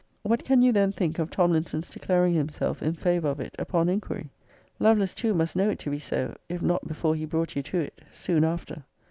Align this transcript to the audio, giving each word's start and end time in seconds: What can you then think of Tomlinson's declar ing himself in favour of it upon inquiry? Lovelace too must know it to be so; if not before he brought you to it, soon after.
What 0.23 0.43
can 0.43 0.63
you 0.63 0.71
then 0.71 0.91
think 0.91 1.19
of 1.19 1.29
Tomlinson's 1.29 1.91
declar 1.91 2.25
ing 2.25 2.33
himself 2.33 2.81
in 2.81 2.95
favour 2.95 3.27
of 3.27 3.39
it 3.39 3.55
upon 3.59 3.87
inquiry? 3.87 4.31
Lovelace 4.79 5.13
too 5.13 5.35
must 5.35 5.55
know 5.55 5.69
it 5.69 5.77
to 5.77 5.91
be 5.91 5.99
so; 5.99 6.35
if 6.49 6.63
not 6.63 6.87
before 6.87 7.13
he 7.13 7.25
brought 7.25 7.55
you 7.55 7.61
to 7.61 7.77
it, 7.81 8.01
soon 8.11 8.43
after. 8.43 8.83